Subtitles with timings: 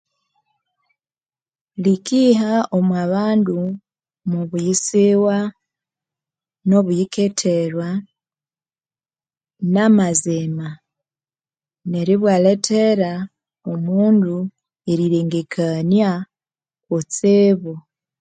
[1.83, 3.57] Likiha omwabandu
[4.29, 5.35] mwobiyisiwa
[6.67, 7.89] nobuyiketherwa
[9.73, 10.67] namazima
[11.89, 13.11] neryo obwalethere
[13.71, 14.35] omundu
[14.91, 16.11] erilengekania
[16.85, 17.73] kutsibu